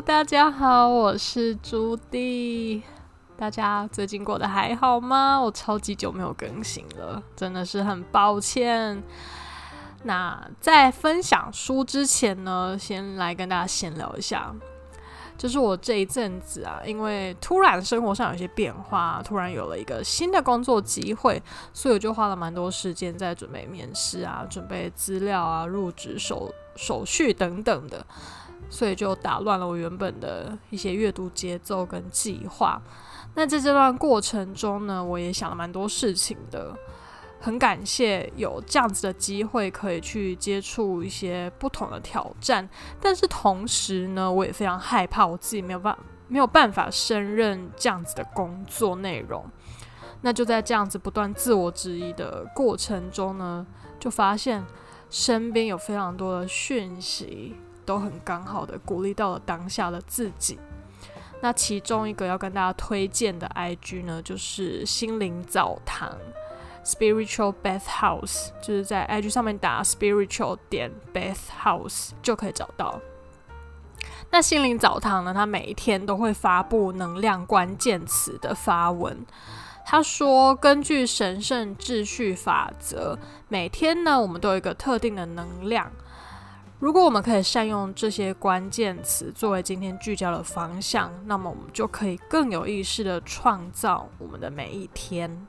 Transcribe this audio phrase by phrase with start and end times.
[0.00, 2.80] 大家好，我是朱棣。
[3.36, 5.40] 大家最近过得还好吗？
[5.40, 9.02] 我超级久没有更新了，真的是很抱歉。
[10.04, 14.54] 那在分享书之前呢，先来跟大家闲聊一下。
[15.36, 21.42] 就是我这一阵子啊，因为突然生活上有些变化，突然有了一个新的工作机会，
[21.72, 28.04] 所以我就花了蛮多时间在准备面试啊、准备资料啊、入职手手续等等的，
[28.70, 32.80] 所以就打乱了我原本的一些阅读节奏跟计划。
[33.34, 36.76] 那在这段过程中呢，我也想了蛮多事情的。
[37.40, 42.68] 很感谢有这样子的机会，可以去接触一些不同的挑战，
[43.00, 45.96] 但是同时呢，我也非常害怕我自己没有办
[46.26, 49.44] 没有办法胜任这样子的工作内容。
[50.22, 53.64] 那就在这样子不断自我质疑的过程中呢，
[54.00, 54.66] 就发现
[55.08, 57.54] 身边有非常多的讯息，
[57.88, 60.58] 都很刚好的鼓励到了当下的自己。
[61.40, 66.14] 那其中一个要跟大家推荐的 IG 呢，就是心灵澡堂。
[66.84, 73.00] Spiritual Bath House 就是在 IG 上面打 Spiritual 点 Bath House 就可以找到。
[74.30, 79.24] 那心灵澡堂呢，它每一天都会发布能量关键词的发文。
[79.86, 85.90] 他说，根据神圣秩序法则，每天呢，我们都有一个特定的能量。
[86.80, 95.44] 如果我们可以善用这些关键词作为今天聚焦的方向，那么我们就可以更有意识地创造我们的每一天。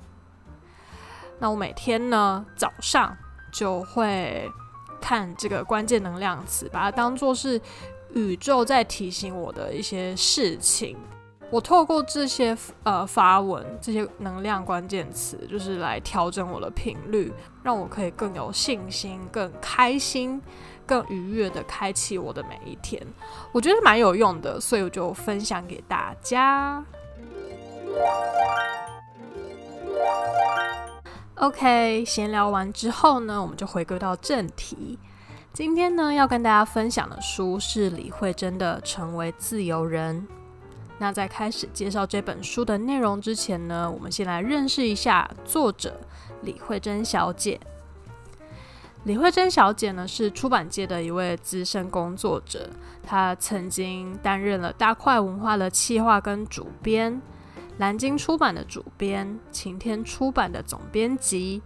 [1.37, 3.15] 那我每天呢，早上
[3.51, 4.49] 就会
[4.99, 7.61] 看这个关键能量词，把它当做是
[8.15, 10.97] 宇宙在提醒我的一些事情。
[11.51, 20.41] 我透过这些呃发文，这些能量关键词，就是来调整我的频率，让我可以更有信心、更开心、
[20.89, 22.99] 更愉悦的开启我的每一天。
[23.51, 26.83] 我觉得蛮有用的，所以我就分享给大家。
[31.35, 34.97] OK，闲聊完之后呢，我们就回归到正题。
[35.53, 40.27] 今天呢，要跟大家分享的书是李慧珍的《成为自由人》。
[40.97, 46.01] 那在开始介绍这本书的内容之前呢，我们先来认识一下作者
[46.41, 47.59] 李慧珍小姐。
[49.05, 52.69] 李慧珍小姐呢，是出版界的一位资深工作者，
[53.01, 57.21] 她曾经担任了大块文化的企划跟主编。
[57.77, 61.61] 蓝鲸出版的主编，晴天出版的总编辑。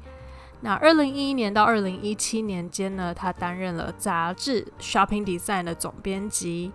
[0.62, 6.72] 那二零一一年到二零一七年间呢，她担任了杂志《Shopping Design》的总编辑。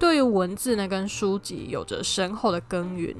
[0.00, 3.16] 对于文字呢，跟书籍有着深厚的耕耘。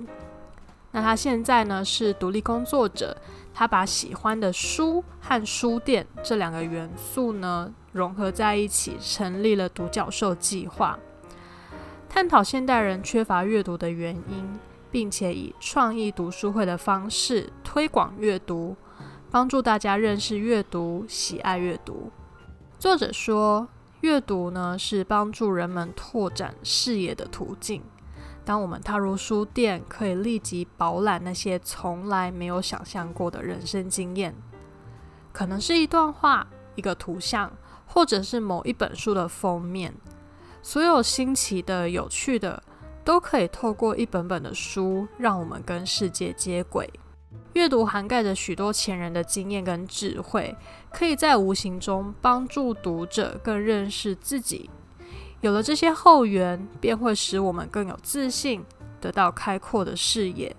[0.92, 3.16] 那他现在呢是独立工作者，
[3.52, 10.98] 他把喜欢的书和书店这两个元素呢融合在一起，成立了独角兽计划，
[12.08, 14.58] 探讨现代人缺乏阅读的原因。
[14.92, 18.76] 并且以创意读书会的方式推广阅读，
[19.30, 22.12] 帮助大家认识阅读、喜爱阅读。
[22.78, 23.66] 作者说，
[24.02, 27.82] 阅读呢是帮助人们拓展视野的途径。
[28.44, 34.34] 当我们踏入书店，可以立即饱览那些从来没有想象过的人生经验，
[35.32, 37.52] 可能是一段话、一个图像，
[37.86, 39.94] 或者是某一本书的封面。
[40.62, 42.62] 所有新奇的、有趣的。
[43.04, 46.88] 都可以透过一本本的书，让我们跟世界接轨。
[47.54, 50.56] 阅读涵盖着许多前人的经验跟智慧，
[50.92, 54.70] 可以在无形中帮助读者更认识自己。
[55.42, 58.64] 有了这些后援，便会使我们更有自信，
[59.00, 60.54] 得到开阔的视野。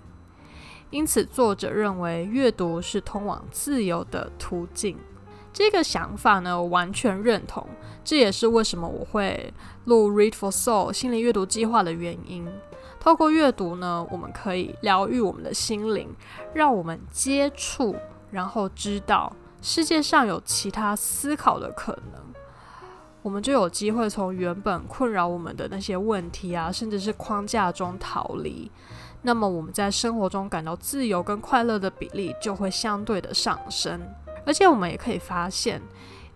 [0.90, 4.98] 因此，作者认为阅读是通往自由的途径。
[5.54, 7.66] 这个想法呢，我完全认同。
[8.04, 9.54] 这也是为什么我会
[9.86, 12.46] 录 Read for Soul 心灵阅读计划的原因。
[13.00, 16.14] 透过阅读呢，我们可以疗愈我们的心灵，
[16.54, 17.96] 让我们接触，
[18.32, 22.33] 然后知道世界上有其他思考的可能。
[23.24, 28.70] 我们就有机会从原本困扰我们的那些问题啊，甚至是框架中逃离。
[29.22, 34.02] 那么我们在生活中感到自由跟快乐的比例就会相对的上升。
[34.46, 35.82] 而且我们也可以发现，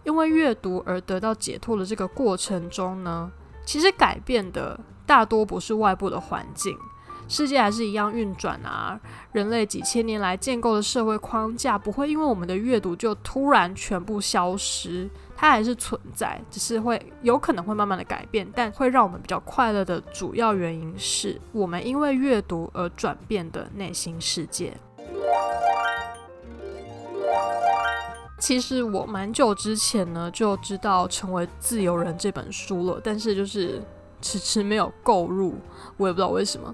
[0.05, 3.29] 因为阅读而得到解脱的这个过程中呢，
[3.65, 6.77] 其实改变的大多不是外部的环境，
[7.27, 8.99] 世界还是一样运转啊。
[9.31, 18.47] 人类几千年来建构的社会框架不会因为我们的阅读就突然全部消失，它还是存在，只是会有可能会慢慢的改变。
[18.55, 24.73] 但会让我们比较快乐的主要原因是我们因为阅读而转变的内心世界。
[28.39, 33.81] 其实我蛮久之前呢就知道《成为自由人》这本书了，但是就是
[34.21, 35.55] 迟迟没有购入，
[35.97, 36.73] 我也不知道为什么。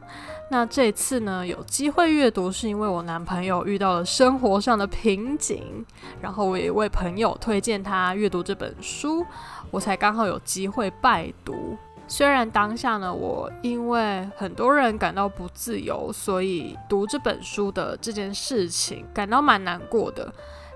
[0.52, 5.86] 那这次呢，有机会阅读，是因为我男朋友遇到了生活上的瓶颈，
[6.22, 9.26] 然后我也为朋友推荐他阅读这本书，
[9.72, 11.78] 我才刚好有机会拜读。
[12.08, 20.32] 虽然当下呢，我因为很多人感到不自由，所以读这本书的这件事情感到蛮难过的，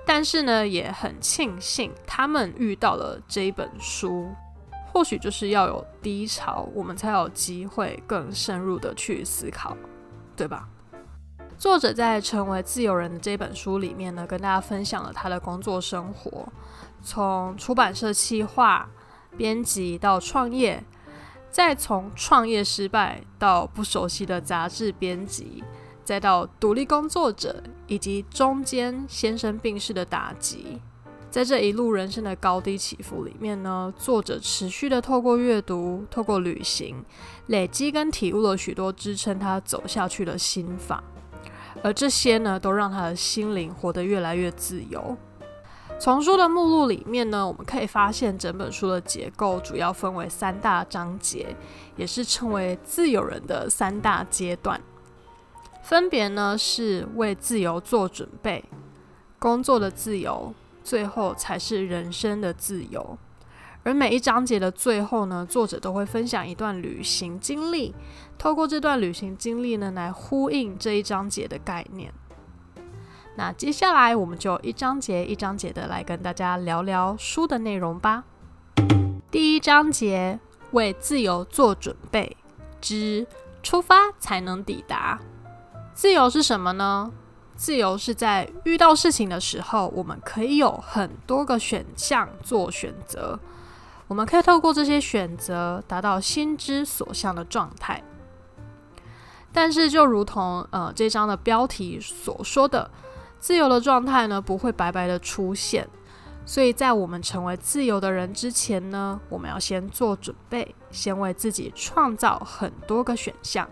[0.06, 4.30] 但是呢，也很庆幸他们遇到了这一本书。
[4.98, 9.78] 或许就是要有低潮，我们才有机会更深入的去思考，
[10.36, 10.68] 对吧？
[11.56, 16.52] 作者在《成为自由人》的这本书里面呢，跟大家分享了他的工作生活，
[17.04, 18.90] 从出版社企划、
[19.38, 20.84] 编辑到创业，
[21.52, 25.64] 再从创业失败到不熟悉的杂志编辑，
[26.04, 30.82] 再到独立工作者，以及中间先生病逝的打击。
[31.38, 37.06] 在这一路人生的高低起伏里面呢，作者持续的透过阅读、透过旅行，
[37.46, 41.04] 累积跟体悟了许多支撑他走下去的心法，
[41.84, 45.16] 而这些呢，都让他的心灵活得越来越自由。
[46.00, 51.56] 从书的目录里面呢，我们可以发现整本书的结构主要分为三大章节，
[51.96, 54.82] 也是称为自由人的三大阶段，
[55.84, 58.66] 分别呢是为自由做准备、
[59.38, 60.52] 工作的自由。
[60.88, 63.18] 最后才是人生的自由，
[63.84, 67.94] 而每一章节的最后呢，作者都会分享一段旅行经历，
[68.38, 72.14] 透过这段旅行经历呢，来呼应这一章节的概念。
[73.36, 78.24] 那接下来我们就一章节一章节的来跟大家聊聊书的内容吧。
[79.30, 80.40] 第一章节：
[80.72, 82.38] 为自由做准备
[82.80, 83.28] 之
[83.62, 85.20] 出发才能抵达。
[85.94, 87.12] 自由是什么呢？
[87.58, 93.38] 自由是在遇到事情的时候，我们可以有很多个选项做选择，
[94.08, 98.04] 我们可以透过这些选择达到心之所向的状态。
[99.52, 102.92] 但是，就如同呃这章的标题所说的，
[103.40, 105.88] 自由的状态呢，不会白白的出现，
[106.46, 113.68] 所以在我们成为自由的人之前呢，我们要先做准备，先为自己创造很多个选项。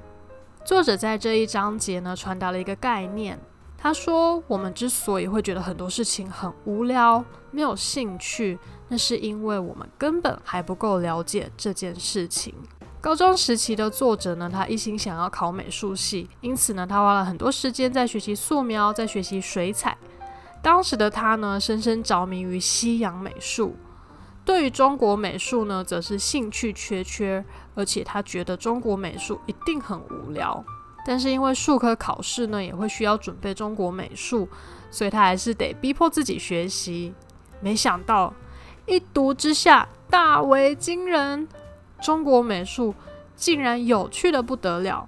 [0.66, 3.40] 作者在这一章节呢，传达了一个概念。
[3.86, 12.52] 他说：“我们之所以会觉得很多事情很无聊、没有兴趣，那是因为我们根本还不够了解这件事情。”
[13.00, 19.96] 高中时期的作者呢，他一心想要考美术系，因此呢，他花了很多时间在学习素描，在学习水彩。
[20.64, 23.76] 当时的他呢，深深着迷于西洋美术，
[24.44, 27.46] 对于中国美术呢，则是兴趣缺缺，
[27.76, 30.66] 而且他觉得中国美术一定很无聊。
[31.08, 34.50] 但是因为术科考试呢，也会需要准备中国美术，
[34.90, 37.14] 所以他还是得逼迫自己学习。
[37.62, 38.34] 没想到
[38.88, 41.48] 一读之下大为惊人，
[42.02, 42.96] 中国美术
[43.36, 45.08] 竟然有趣的不得了，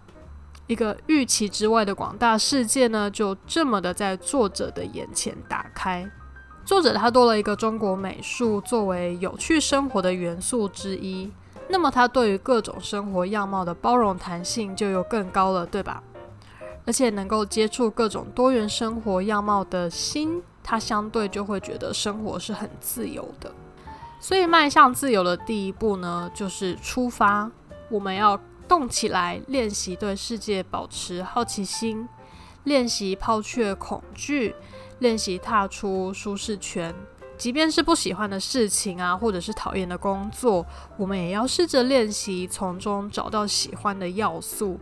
[0.67, 6.07] 一个预期之外的广大世界呢，就这么的在作者的眼前打开。
[6.63, 11.31] 作者他多了一个中国美术作为有趣生活的元素之一。
[11.69, 16.01] 那么他对于各种生活样貌的包容弹性就又更高了，对吧？
[16.85, 23.51] 而且能够接触各种多元生活样貌的心，他相对就会觉得生活是很自由的。
[24.19, 27.51] 所以迈向自由的第一步呢，就是出发。
[27.89, 32.07] 我们要动起来，练习对世界保持好奇心，
[32.63, 34.55] 练习抛却恐惧，
[34.99, 36.95] 练习踏出舒适圈。
[37.37, 40.65] 即便是不喜欢的事情啊，或者是讨厌的工作，
[40.97, 44.79] 我们也要试着练习从中找到喜欢的要素，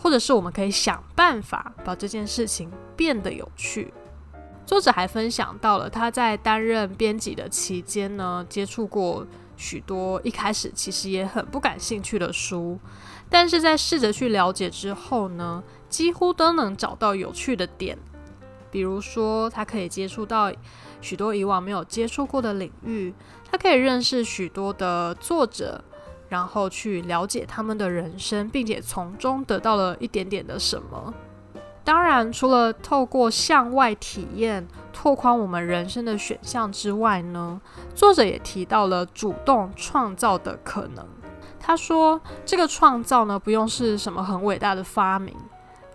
[0.00, 3.92] 或者是我们可以想办法把这件事情变得有趣。
[4.64, 9.26] 作者还分享到了他在担任编辑的期间呢，接触过
[9.56, 12.78] 许多一开始其实也很不感兴趣的书，
[13.28, 17.98] 但是在试着去了解之后呢，几乎都能找到有趣的点。
[18.70, 20.50] 比如说，他可以接触到
[21.04, 23.12] 许多以往没有接触过的领域，
[23.50, 25.84] 他可以认识许多的作者，
[26.30, 31.12] 然后去了解他们的人生，并且从中得到了一点点的什么。
[31.84, 37.60] 当然，除了透过向外体验拓宽我们人生的选项之外呢，
[37.94, 41.06] 作者也提到了主动创造的可能。
[41.60, 45.36] 他说，这个创造呢，不用是什么很伟大的发明。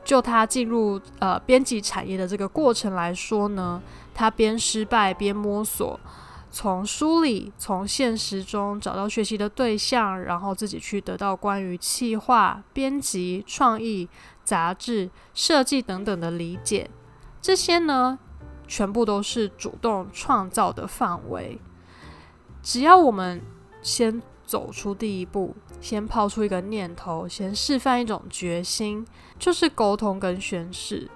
[0.04, 3.80] 就他进入呃编辑产业的这个过程来说呢，
[4.20, 5.98] 他边失败边摸索，
[6.52, 14.10] 从书里、从现实中找到学习的对象，然后自己去得到关于企划、编辑、创意、
[14.44, 16.90] 杂志、设计等等的理解。
[17.42, 18.20] 这些呢，
[18.68, 21.58] 全部都是主动创造的范围。
[22.62, 23.42] 只要我们
[23.82, 29.08] 先走出第一步，先抛出一个念头，先示范一种决心，
[29.40, 31.10] 就是沟通跟宣誓。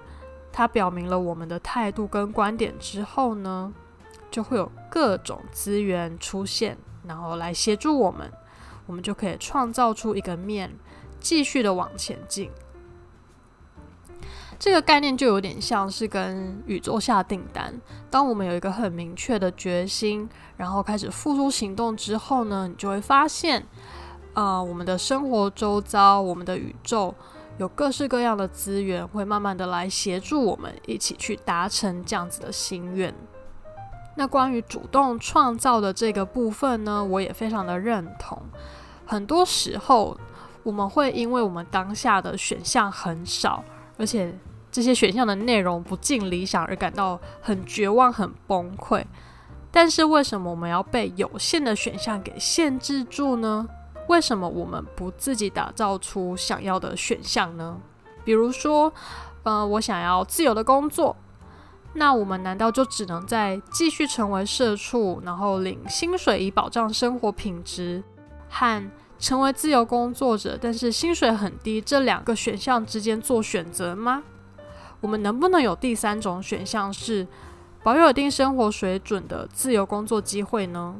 [0.56, 3.72] 它表明了我们的态度跟观点之后呢，
[4.30, 8.32] 就会有各种资源出现，然后来协助我们，
[8.86, 10.72] 我们就可以创造出一个面，
[11.18, 12.52] 继续的往前进。
[14.56, 17.74] 这个概念就有点像是跟宇宙下订单。
[18.08, 23.66] 当我们有一个很明确的决心，然后开始付诸行动之后呢，你就会发现，
[24.34, 27.12] 呃，我们的生活周遭，我们的宇宙。
[27.56, 33.14] 有各式各样的资源会慢慢的来协助我们一起去达成这样子的心愿。
[34.16, 38.40] 那关于主动创造的这个部分呢，我也非常的认同。
[39.06, 40.16] 很多时候
[40.62, 43.62] 我们会因为我们当下的选项很少，
[43.98, 44.32] 而且
[44.72, 49.04] 这些选项的内容不尽理想而感到很绝望、很崩溃。
[49.70, 53.68] 但是为什么我们要被有限的选项给限制住呢？
[54.08, 57.80] 为什么我们不自己打造出想要的选项呢？
[58.24, 58.92] 比如说，
[59.42, 61.16] 呃，我想要自由的工作，
[61.94, 68.02] 那我们难道就只能在继续成为社畜，然后领薪水以保障生活品质，
[68.48, 74.22] 和成为自由工作者，但是薪水很低这两个选项之间做选择吗？
[75.00, 77.26] 我们能不能有第三种选项，是
[77.82, 80.96] 保有一定生活水准的自由工作机会呢？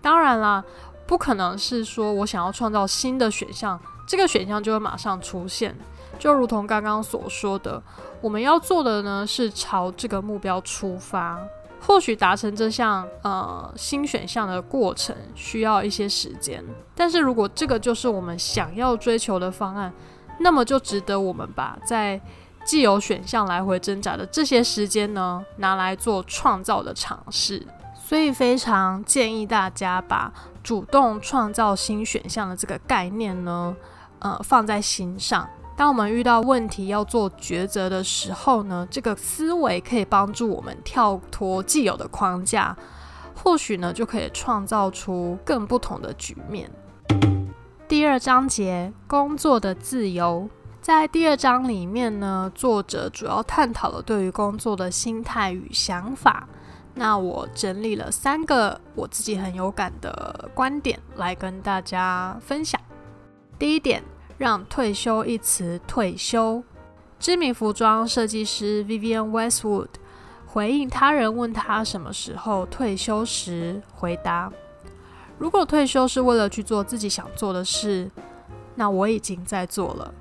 [0.00, 0.64] 当然啦。
[1.06, 5.76] 不可能是说我想要创造新的选项，这个选项就会马上出现。
[6.18, 7.82] 就如同刚刚所说的，
[8.20, 11.38] 我们要做的呢是朝这个目标出发。
[11.86, 19.92] 或许达成这项呃新选项的过程需要一些时间，但是如果这个就是我们想要追求的方案，
[20.38, 22.18] 那么就值得我们把在
[22.64, 27.62] 既有选项来回挣扎的这些时间呢拿来做创造的尝试。
[28.14, 33.74] 所以非常建议大家把主动创造新选项的这个概念呢，
[34.20, 35.50] 呃，放在心上。
[35.76, 42.76] 当我们遇到问题要做抉择的时候呢，这个思维可以帮助我们跳脱既有的框架，
[43.34, 46.70] 或许呢就可以创造出更不同的局面。
[47.88, 50.48] 第二章节，工作的自由，
[50.80, 56.46] 在第二章里面呢，作者主要探讨了对于工作的心态与想法。
[56.94, 62.80] 那我整理了三个我自己很有感的观点来跟大家分享。
[63.58, 64.02] 第一点，
[64.38, 66.62] 让退休一词退休。
[67.18, 69.88] 知名服装设计师 Vivienne Westwood
[70.46, 74.52] 回应他人问他什么时候退休时，回答
[75.38, 78.10] ：“如果退休是为了去做自己想做的事，
[78.76, 80.14] 那我已经在做了。”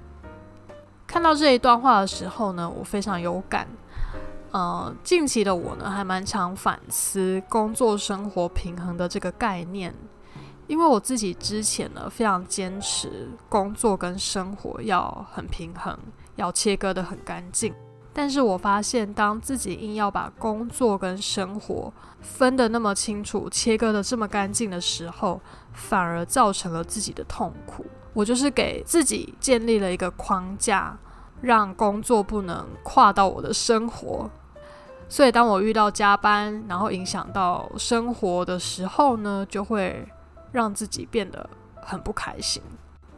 [1.05, 3.67] 看到这一段话的时候呢，我非常有感。
[4.53, 9.91] 呃，近期的我呢，还蛮常反思工作生活平衡的这个概念，
[10.67, 15.97] 因为我自己之前呢，非常坚持工作跟生活要很平衡，
[16.35, 17.73] 要切割得很干净。
[18.13, 21.91] 但是我发现，当自己硬要把工作跟生活
[22.21, 25.41] 分得那么清楚，切割得这么干净的时候，
[25.71, 27.83] 反而造成了自己的痛苦。
[28.13, 30.95] 我就是给自己建立了一个框架，
[31.41, 34.29] 让工作不能跨到我的生活。
[35.13, 40.03] 所以，当我遇到加班，然后影响到生活的时候呢，就会
[40.51, 41.47] 让自己变得
[41.83, 42.59] 很不开心。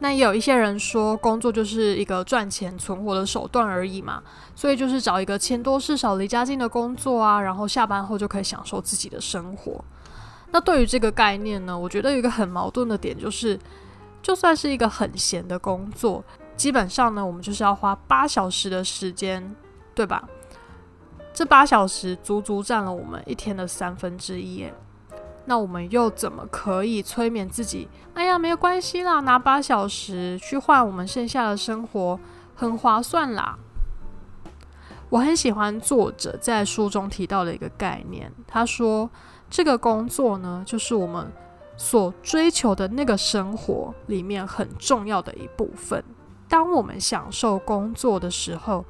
[0.00, 4.22] 那也有一些人说，工作就是一个赚钱存活的手段而已嘛，
[4.54, 9.82] 所以就是找一个钱多事少、离家近的工作啊，然后下班后就可以享受自己的生活。
[10.50, 13.58] 那对于这个概念呢，我觉得有一个很矛盾的点，就是
[14.20, 16.22] 就算是一个很闲的工作，
[16.58, 19.56] 基本上呢，我们就是要花八小时的时间，
[19.94, 20.28] 对吧？
[21.36, 24.72] 这八小时足足占了我们一天的三分之一耶，
[25.44, 27.90] 那我们又怎么可以催眠自己？
[28.14, 32.18] 哎呀，没有关系啦，拿八小时去换我们剩下的生活，
[32.54, 33.58] 很划算啦。
[35.10, 39.10] 我很喜欢作者在书中提到的一个概念，他说
[39.50, 41.30] 这个工作呢，就是我们
[41.76, 46.02] 所追求的那个生活里面很重要的一部分。
[46.48, 48.86] 当我们享受工作的时候，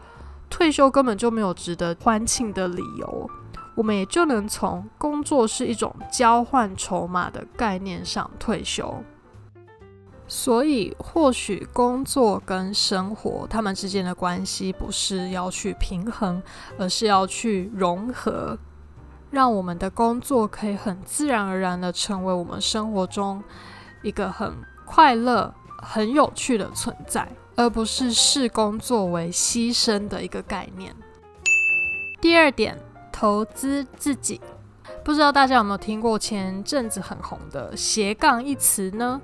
[0.48, 3.30] 退休根本就没有值得欢庆的理由，
[3.74, 9.02] 我们也就能从工作是一种交换筹码的概念上退休。
[10.28, 16.42] 所以，或许工作跟生活他们之间的关系不是要去平衡，
[16.78, 18.58] 而是要去融合，
[19.30, 23.40] 让我们的工作可以很自然而然的成为我们生活中
[24.02, 24.52] 一个很
[24.84, 27.28] 快乐、很有趣的存在。
[27.56, 30.94] 而不是视工作为牺牲的一个概念。
[32.20, 32.78] 第二点，
[33.10, 34.40] 投资自己。
[35.02, 39.20] 不知道大家有没有听过前阵子很红的斜杠一词呢？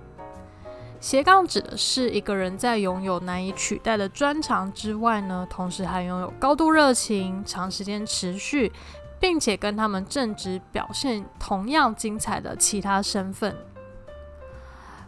[1.00, 8.72] 斜杠指的是一个人在拥有难以取代的专长之外呢，同时还拥有高度热情、长时间持续，
[9.18, 13.56] 并且跟他们正职表现同样精彩的其他身份。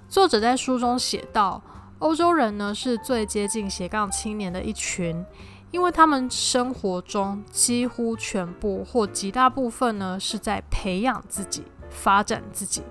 [0.08, 1.62] 作者在书中写道，
[2.04, 5.24] 欧洲人呢是最接近斜杠青年的一群。
[5.70, 12.84] 因为他们生活中几乎全部或极大部分呢，是在培养自己、发展自己，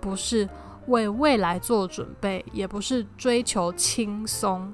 [0.00, 0.48] 不是
[0.86, 4.72] 为未来做准备，也不是追求轻松。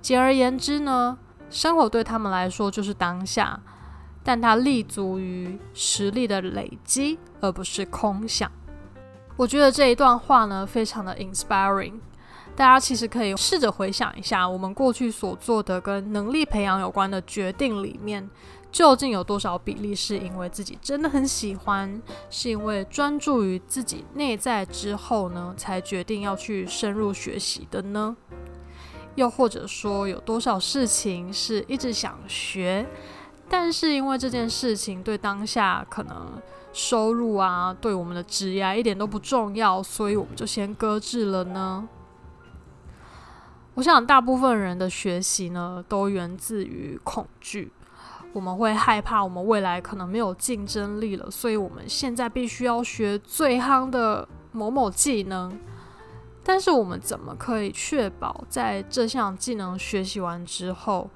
[0.00, 3.60] 简而言之呢，生活对他们来说就是当下，
[4.22, 8.48] 但它立足于实力的累积，而不是空想。
[9.36, 11.94] 我觉得这一段话呢，非常的 inspiring。
[12.60, 18.28] 大家其实可以试着回想一下，我们过去所做的跟能力培养有关的决定里面，
[18.70, 28.14] 究竟有多少比例是因为自己真的很喜欢，是因为专注于自己内在之后呢，才决定要去深入学习的呢？
[29.14, 32.86] 又或者说，有多少事情是一直想学，
[33.48, 36.38] 但是因为这件事情对当下可能
[36.74, 41.88] 收入啊，对我们的职业一点都不重要，所以我们就先搁置了呢？
[43.80, 47.72] 我想，大部分人的学习呢，都源自于恐惧。
[48.34, 55.58] 我们会害怕我们未来可能没有竞争力了，所以我们现在必须要学最夯的某某技能。
[56.44, 61.08] 但是，我们怎么可以确保在这项技能学习完之后，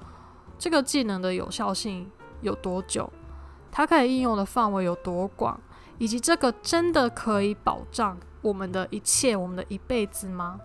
[0.57, 2.09] 这个技能的有效性
[2.41, 3.13] 有多久？
[3.71, 5.61] 它可以应用的范围有多广？
[5.99, 10.59] 以及这个真的可以保障我们的一切，我们的一辈子吗？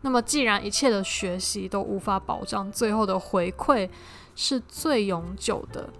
[0.00, 3.90] 那么，既然一切的学习都无法保障最后的回馈
[4.36, 5.90] 是最永久的，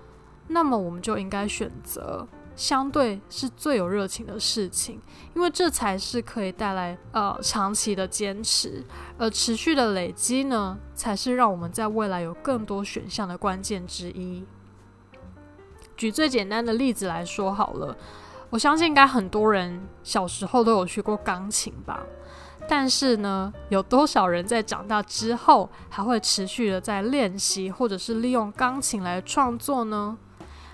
[0.46, 5.00] 那么我们就应该选择相对是最有热情的事情，
[5.34, 8.84] 因为这才是可以带来呃长期的坚持，
[9.18, 14.44] 而持续的累积呢，才是让我们在未来有更多选项的关键之一。
[15.96, 17.96] 举最简单的例子来说好了，
[18.50, 22.06] 我相信应该很多人小时候都有学过钢琴吧。
[22.68, 30.18] 但是呢，有多少人在长大之后还会持续的在练习，或者是利用钢琴来创作呢？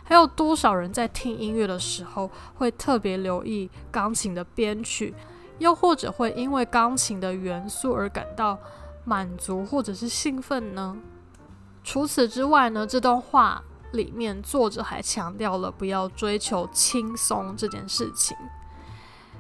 [0.02, 5.14] 还有多少人在听音乐的时候会特别留意钢琴的编曲，
[5.58, 8.58] 又或者会因为钢琴的元素而感到
[9.04, 10.96] 满足或者是兴奋呢？
[11.84, 18.36] 除此之外呢，这段话里面作者还强调了不要追求轻松这件事情。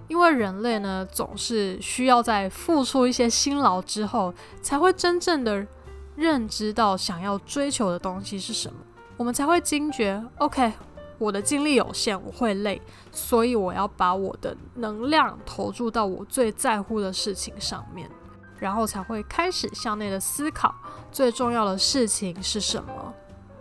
[0.08, 5.66] 因为人类呢，总是需要在付出一些辛劳之后，才会真正的
[6.14, 8.78] 认知到想要追求的东西是什么。
[9.16, 10.72] 我们才会惊觉，OK，
[11.18, 12.80] 我的精力有限，我会累，
[13.12, 18.10] 所以我要把我的能量投注到我最在乎的事情上面，
[18.58, 20.74] 然后才会开始向内的思考，
[21.10, 23.14] 最重要的事情是什么。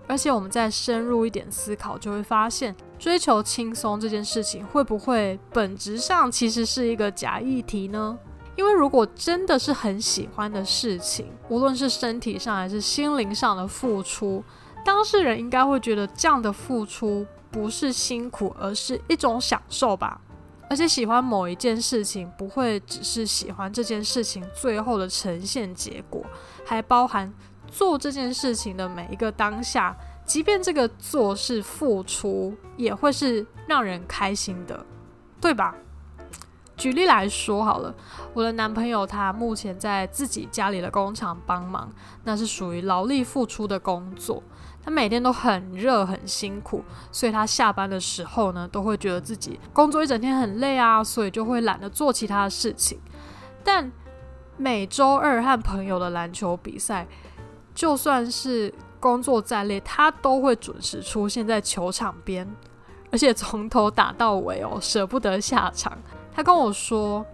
[0.07, 8.17] 而且我们再深入一点思考，就会发现，追求轻松这件事情，会不会本质上其实是一个假议题呢？
[8.55, 14.43] 因为如果真的是很喜欢的事情，无论是身体上还是心灵上的付出，
[14.85, 20.21] 当事人应该会觉得这样的付出不是辛苦，而是一种享受吧。
[20.69, 26.23] 而且喜欢某一件事情，不会只是喜欢这件事情最后的呈现结果，
[26.65, 27.33] 还包含。
[27.73, 34.85] 做这件事情的每一个当下，即便这个做是付出，也会是让人开心的，
[35.41, 35.75] 对吧？
[36.77, 37.95] 举例来说好了，
[38.33, 41.89] 我的男朋友他目前在自己家里的工厂帮忙，
[42.25, 44.43] 那是属于劳力付出的工作。
[44.83, 52.99] 他每天都很热很辛苦，所以他下班的时候呢，都会觉得自己工作一整天很累啊，所以就会懒得做其他的事情。
[53.63, 53.91] 但
[54.57, 57.07] 每周二和朋友的篮球比赛。
[57.75, 62.47] 就算是工作再累，他都会准时出现在球场边，
[63.11, 65.97] 而且从头打到尾哦，舍不得下场。
[66.33, 67.25] 他跟我说，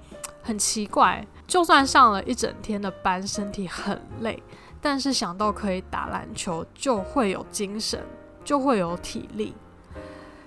[0.41, 4.41] 很奇怪，就算上了一整天的班，身体很累，
[4.81, 8.01] 但是想到可以打篮球，就会有精神，
[8.43, 9.53] 就会有体力。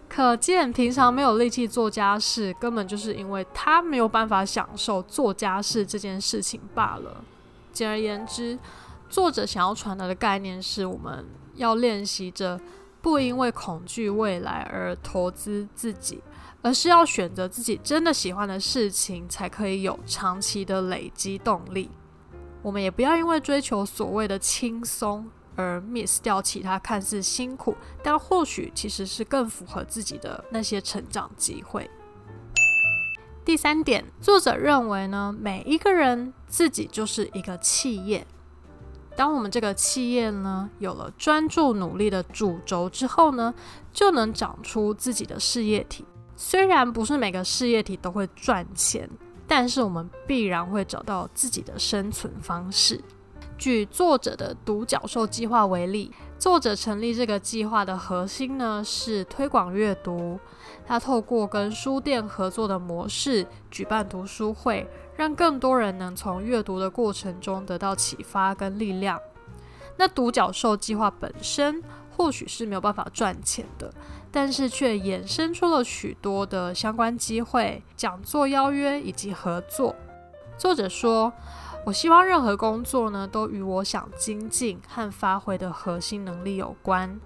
[0.09, 7.25] 可见平常没有力气做家事，根本就是因为他没有办法享受做家事这件事情罢了。
[7.73, 8.59] 简而言之。
[9.13, 11.23] 作者想要传达的概念是，我们
[11.57, 12.59] 要练习着
[13.03, 16.23] 不因为恐惧未来而投资自己，
[16.63, 21.91] 而是要选择自己真的喜欢的事情，才可以有长期的累积动力。
[22.63, 31.91] 我们也不要因为追求所谓的轻松而 miss 掉其他看似辛苦，但或许其实是更符合自己的那些成长机会。
[33.45, 38.27] 第三点，作者认为呢，每一个人自己就是一个企业。
[39.15, 43.53] 当我们这个企业呢，有了专注努力的主轴之后呢，
[43.93, 46.05] 就能长出自己的事业体。
[46.35, 49.09] 虽然不是每个事业体都会赚钱，
[49.47, 53.01] 但是我们必然会找到自己的生存方式。
[53.63, 60.37] 举作者的独角兽计划为例，作者成立这个计划的核心呢，是推广阅读。
[60.85, 64.91] 他透过跟书店合作的模式，举办读书会。
[65.15, 69.21] 让更多人能从阅读的过程中得到启发跟力量。
[69.97, 71.81] 那独角兽计划本身
[72.17, 73.93] 或许是没有办法赚钱的，
[74.33, 79.95] 但是却衍生出了许多的相关机会、讲座邀约以及合作。
[80.59, 81.33] 作者说
[81.85, 87.21] ：“我希望任何工作呢，都与我想精进和发挥的核心能力有关。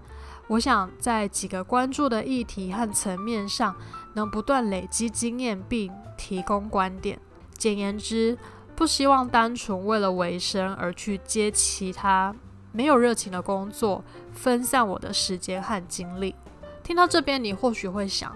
[0.48, 3.76] 我想在几个关注的议题和层面上，
[4.14, 7.20] 能不断累积经验并提供观点。”
[7.58, 8.38] 简言之，
[8.74, 12.34] 不希望单纯为了维生而去接其他
[12.72, 16.34] 没有热情的工作，分散我的时间和精力。
[16.82, 18.34] 听到这边，你或许会想，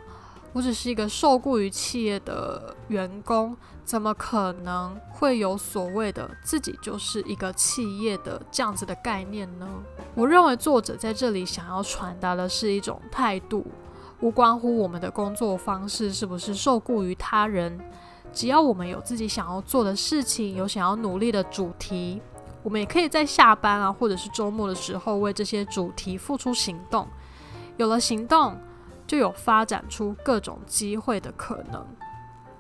[0.53, 9.69] 我只是一个受雇于企业的员工，怎么可能会有所谓的自己就是一个企业的这样子的概念呢？
[10.15, 13.65] 我认为作者在这里想要传达的是一种态度，
[14.21, 17.79] 无关乎我们的工作方式是不是受雇于他人。
[18.33, 22.21] 只要我们有自己想要做的事情，有想要努力的主题，
[22.63, 27.09] 我们也可以在下班啊，或者是周末的时候为这些主题付出行动。
[27.77, 28.57] 有了行动，
[29.11, 31.85] 就有发展出各种机会的可能。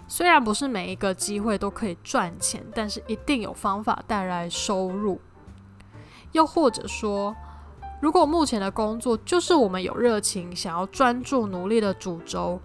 [0.09, 5.21] 虽然不是每一个机会都可以赚钱，但是一定有方法带来收入。
[6.33, 7.37] 又或者说，
[8.01, 12.61] 如果目前的工作就是我们有热情、想要专注努力的主轴。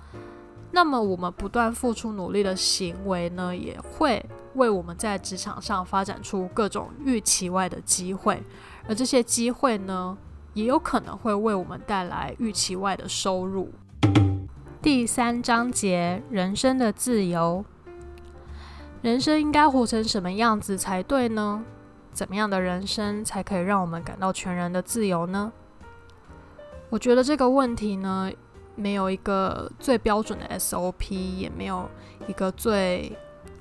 [0.72, 8.42] 那么，我们不断付出努力的行为呢，也会为我们在职场上发展出各种预期外的机会，
[8.88, 10.18] 而这些机会呢，
[10.56, 13.70] 也有可能会为我们带来预期外的收入。
[14.82, 17.64] 第三章节：人生的自由。
[19.02, 21.62] 人生应该活成什么样子才对呢？
[22.14, 25.52] 怎么样的人生才可以让我们感到全然的自由呢？
[26.90, 28.32] 我觉得这个问题呢，
[28.76, 31.90] 没有一个最标准的 SOP，也没有
[32.28, 33.12] 一个最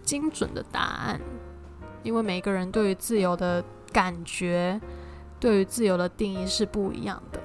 [0.04, 1.20] 精准的答案，
[2.04, 4.80] 因为每个人对于自由的感觉，
[5.44, 7.38] 对于自由的定义是不一样的。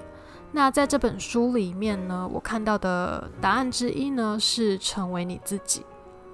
[0.53, 5.85] 那在这本书里面呢，我看到的答案之一呢，是成为你自己。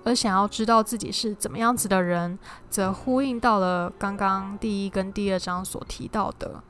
[0.04, 2.38] 而想要知道自己是怎么样子的人，
[2.69, 6.62] 则呼应到了刚刚第一跟第二章所提到的，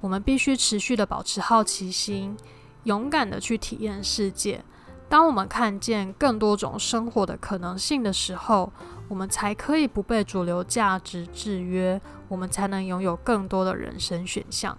[0.00, 2.36] 我们必须持续的保持好奇心。
[2.82, 4.64] 勇敢的去体验世界。
[5.10, 8.72] 当我们看见更多种生活的可能性的时候，
[9.08, 14.78] 我们才可以不被主流价值制约，我们才能拥有更多的人生选项。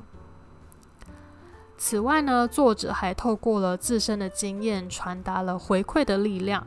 [1.77, 6.65] 此外呢，作者还透过了自身的经验，传达了回馈的力量。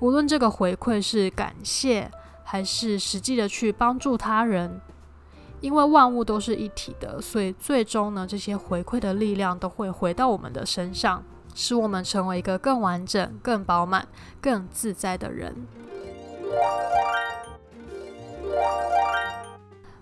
[0.00, 2.10] 无论这个回馈是感谢，
[2.42, 4.82] 还是实际的去帮助他人。
[5.62, 14.06] 因为万物都是一体的，所以最终呢，这些回馈的力量都会回到我们的身上，使我们成为一个更完整、更饱满、
[14.40, 15.66] 更自在的人。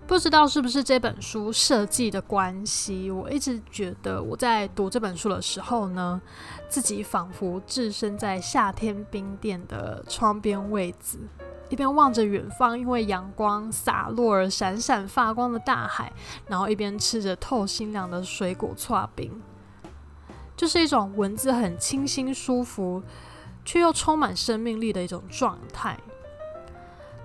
[0.05, 6.21] 不知道是不是这本书设计的关系，我一直觉得我在读这本书的时候呢，
[6.69, 11.19] 自己仿佛置身在夏天冰店的窗边位置。
[11.71, 16.13] 一边望着远方，因为阳光洒落而闪闪发光的大海，
[16.47, 19.41] 然后一边吃着透心凉的水果剉冰，
[20.63, 23.03] 就是一种文字很清新舒服，
[23.65, 25.99] 却又充满生命力的一种状态。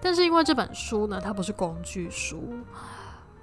[0.01, 2.51] 但是因为这本书呢，它不是工具书，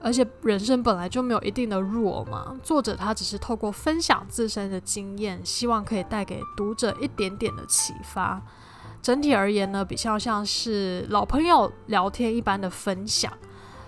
[0.01, 8.43] 而且人生本来就没有一定的弱嘛，作者他只是透过分享自身的经验，希望可以带给读者一点点的启发。
[9.01, 13.33] 整体而言呢，比较像是老朋友聊天一般的分享，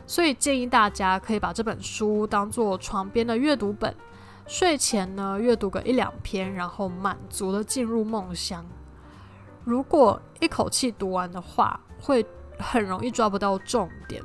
[0.07, 3.93] 所以建议大家可以把这本书当做床边的阅读本，
[4.47, 8.65] 睡前呢阅读个一两篇，然后满足的进入梦乡。
[9.65, 12.25] 如果一口气读完的话，会
[12.59, 14.23] 很容易抓不到重点，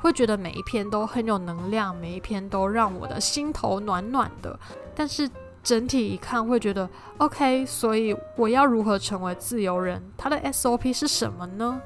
[0.00, 4.58] 会觉得每一篇都很有能量，每一篇都让我的心头暖暖的，
[4.94, 5.30] 但是。
[5.62, 10.02] 整体一看会觉得 OK，所以我要如何成为自由人？
[10.16, 11.78] 它的 SOP 是什么呢？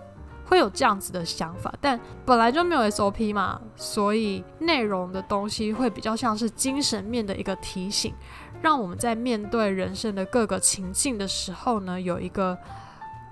[0.44, 8.14] 会有这样子的想法，但本来就没有 SOP 嘛，所以内容的东西会比较像是精神面的一个提醒，
[8.60, 12.56] 让我们在面对人生的各个情境的时候呢，有一个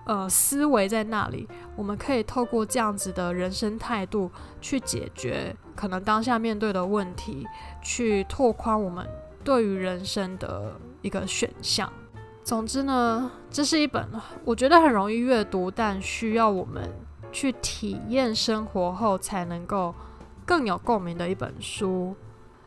[0.07, 1.46] 呃思维在那里，
[1.77, 7.46] 我们可以透过这样子的人生态度去解决可能当下面对的问题，
[7.83, 9.07] 去拓宽我们
[9.44, 10.72] 对于人生的
[11.03, 11.92] 一个选项。
[12.44, 14.05] 总之呢，这是一本
[14.44, 16.90] 我觉得很容易阅读，但需要我们
[17.33, 19.95] 去体验生活后才能够
[20.47, 22.14] 更有共鸣的一本书，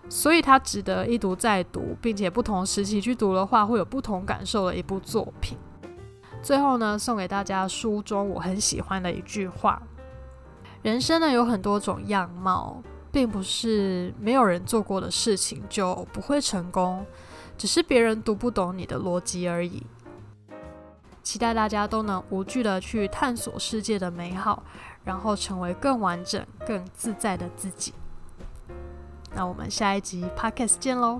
[0.10, 5.58] 所以它值得一读再读，并且不同时期去读的话会有不同感受的一部作品。
[6.41, 9.82] 最后呢，送给大家书中我很喜欢的一句话：
[10.82, 17.06] 人生呢有很多种样貌，并不是没有人做过的事情就不会成功。
[17.58, 19.82] 只是别人读不懂你的逻辑而已。
[21.25, 24.61] 期待大家都能无惧的去探索世界的美好，
[25.03, 27.93] 然后成为更完整、更自在的自己。
[29.33, 31.19] 那我们下一集 Podcast 见喽！